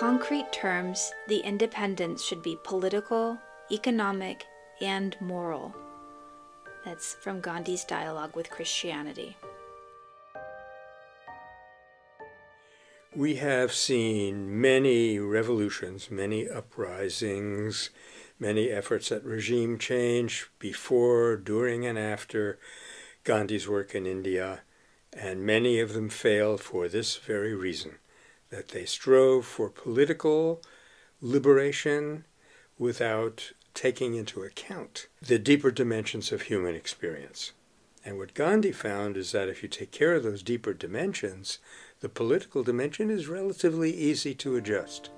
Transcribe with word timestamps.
concrete 0.00 0.50
terms, 0.50 1.12
the 1.28 1.38
independence 1.38 2.24
should 2.24 2.42
be 2.42 2.58
political, 2.64 3.38
economic, 3.70 4.44
and 4.80 5.16
moral. 5.20 5.72
That's 6.84 7.14
from 7.14 7.40
Gandhi's 7.40 7.84
dialogue 7.84 8.34
with 8.34 8.50
Christianity. 8.50 9.36
We 13.14 13.36
have 13.36 13.72
seen 13.72 14.60
many 14.60 15.20
revolutions, 15.20 16.10
many 16.10 16.48
uprisings, 16.48 17.90
many 18.40 18.70
efforts 18.70 19.12
at 19.12 19.24
regime 19.24 19.78
change 19.78 20.48
before, 20.58 21.36
during, 21.36 21.86
and 21.86 21.98
after 21.98 22.58
Gandhi's 23.22 23.68
work 23.68 23.94
in 23.94 24.06
India, 24.06 24.62
and 25.12 25.46
many 25.46 25.78
of 25.78 25.92
them 25.92 26.08
failed 26.08 26.60
for 26.60 26.88
this 26.88 27.18
very 27.18 27.54
reason 27.54 27.98
that 28.50 28.68
they 28.68 28.84
strove 28.84 29.46
for 29.46 29.68
political 29.68 30.60
liberation 31.20 32.24
without 32.78 33.52
taking 33.74 34.14
into 34.14 34.42
account 34.42 35.06
the 35.22 35.38
deeper 35.38 35.70
dimensions 35.70 36.32
of 36.32 36.42
human 36.42 36.74
experience. 36.74 37.52
And 38.04 38.18
what 38.18 38.34
Gandhi 38.34 38.72
found 38.72 39.16
is 39.16 39.32
that 39.32 39.48
if 39.48 39.62
you 39.62 39.68
take 39.68 39.90
care 39.90 40.14
of 40.14 40.22
those 40.22 40.42
deeper 40.42 40.72
dimensions, 40.72 41.58
the 42.00 42.08
political 42.08 42.62
dimension 42.62 43.10
is 43.10 43.28
relatively 43.28 43.92
easy 43.92 44.34
to 44.36 44.56
adjust. 44.56 45.10